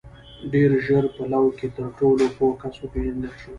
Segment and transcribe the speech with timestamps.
[0.53, 3.49] •ډېر ژر په لو کې تر ټولو پوه کس وپېژندل شو.